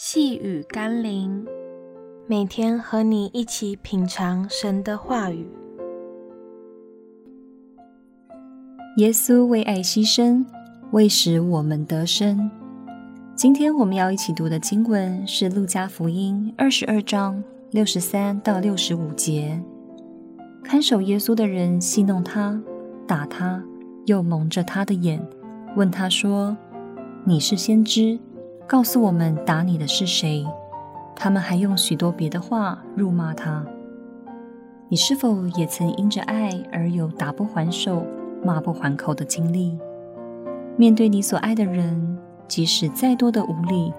[0.00, 1.44] 细雨甘霖，
[2.28, 5.44] 每天和你一起品尝神的话语。
[8.98, 10.44] 耶稣为爱牺牲，
[10.92, 12.48] 为使我们得生。
[13.34, 17.42] 今天我们要一起读的经文是《路加福音》二十二章
[17.72, 19.60] 六十三到六十五节。
[20.62, 22.62] 看守耶稣的人戏弄他，
[23.04, 23.60] 打他，
[24.06, 25.20] 又蒙着他的眼，
[25.74, 26.56] 问他说
[27.26, 28.16] ：“你是先知？”
[28.68, 30.46] 告诉我们打你的是谁？
[31.16, 33.64] 他们还用许多别的话辱骂他。
[34.90, 38.04] 你是否也曾因着爱而有打不还手、
[38.44, 39.78] 骂不还口的经历？
[40.76, 43.90] 面对你所爱的人，即使再多的无理、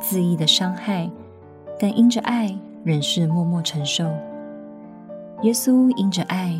[0.00, 1.10] 恣意的伤害，
[1.80, 4.04] 但因着爱，仍是默默承受。
[5.42, 6.56] 耶稣因着爱，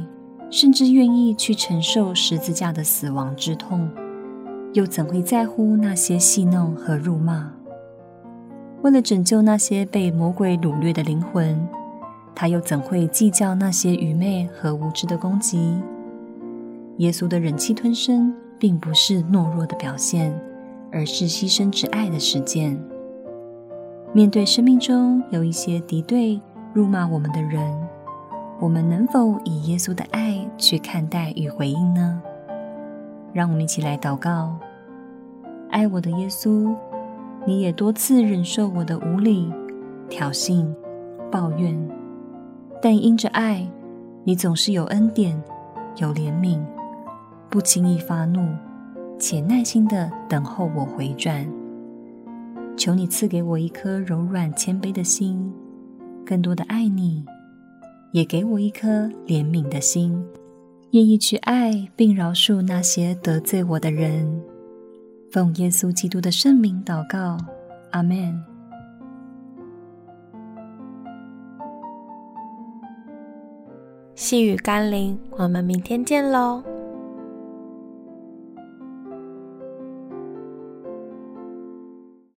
[0.51, 3.89] 甚至愿意去承受十字架的死亡之痛。
[4.75, 7.49] 又怎会在乎那些戏弄和辱骂？
[8.83, 11.65] 为了拯救那些被魔鬼掳掠的灵魂，
[12.35, 15.81] 他又怎会计较那些愚昧和无知的攻击？
[16.97, 20.37] 耶稣的忍气吞声，并不是懦弱的表现，
[20.91, 22.77] 而是牺牲之爱的实践。
[24.13, 26.41] 面对生命中有一些敌对、
[26.73, 27.73] 辱骂我们的人，
[28.59, 32.21] 我们能否以耶稣的爱去看待与回应呢？
[33.35, 34.57] 让我们一起来祷告。
[35.71, 36.73] 爱我的耶稣，
[37.45, 39.53] 你也多次忍受我的无理、
[40.09, 40.65] 挑衅、
[41.33, 41.77] 抱怨，
[42.81, 43.69] 但因着爱，
[44.23, 45.37] 你总是有恩典、
[45.97, 46.63] 有怜悯，
[47.51, 48.47] 不轻易发怒，
[49.19, 51.45] 且耐心地等候我回转。
[52.77, 55.53] 求你赐给我一颗柔软谦卑的心，
[56.25, 57.25] 更多的爱你，
[58.13, 60.25] 也给我一颗怜悯的心。
[60.95, 64.41] 愿意去爱并饶恕那些得罪我的人，
[65.29, 67.37] 奉耶稣基督的圣名祷告，
[67.91, 68.41] 阿门。
[74.15, 76.63] 细雨甘霖，我们明天见喽。